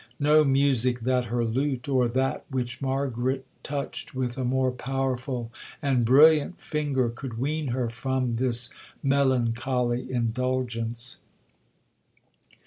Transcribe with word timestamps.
No 0.19 0.43
music 0.43 1.01
that 1.01 1.25
her 1.25 1.45
lute, 1.45 1.87
or 1.87 2.07
that 2.07 2.43
which 2.49 2.81
Margaret 2.81 3.45
touched 3.61 4.15
with 4.15 4.35
a 4.35 4.43
more 4.43 4.71
powerful 4.71 5.51
and 5.79 6.03
brilliant 6.05 6.59
finger, 6.59 7.11
could 7.11 7.37
wean 7.37 7.67
her 7.67 7.87
from 7.87 8.37
this 8.37 8.71
melancholy 9.03 10.11
indulgence. 10.11 11.17